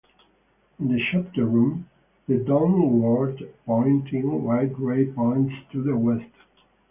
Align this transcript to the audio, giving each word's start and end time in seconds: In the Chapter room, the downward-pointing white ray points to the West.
In 0.79 0.87
the 0.91 0.99
Chapter 1.11 1.45
room, 1.45 1.87
the 2.27 2.37
downward-pointing 2.37 4.43
white 4.43 4.73
ray 4.79 5.05
points 5.05 5.53
to 5.73 5.83
the 5.83 5.95
West. 5.95 6.25